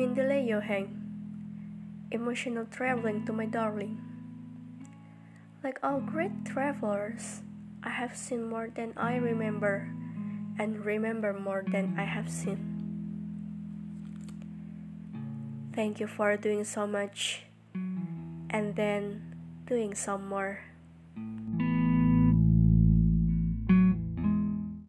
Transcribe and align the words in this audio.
Mindele 0.00 0.64
hang. 0.64 0.96
Emotional 2.10 2.64
traveling 2.64 3.26
to 3.26 3.34
my 3.34 3.44
darling. 3.44 4.00
Like 5.62 5.78
all 5.82 6.00
great 6.00 6.32
travelers, 6.46 7.44
I 7.84 7.90
have 7.90 8.16
seen 8.16 8.48
more 8.48 8.72
than 8.72 8.94
I 8.96 9.16
remember, 9.16 9.92
and 10.58 10.80
remember 10.86 11.36
more 11.36 11.68
than 11.68 12.00
I 12.00 12.08
have 12.08 12.32
seen. 12.32 12.64
Thank 15.76 16.00
you 16.00 16.06
for 16.06 16.34
doing 16.38 16.64
so 16.64 16.86
much, 16.86 17.44
and 18.48 18.72
then 18.72 19.36
doing 19.68 19.92
some 19.92 20.24
more. 20.32 20.64